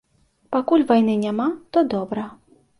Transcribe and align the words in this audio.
Пакуль 0.55 0.85
вайны 0.93 1.13
няма, 1.27 1.47
то 1.71 1.87
добра. 1.95 2.29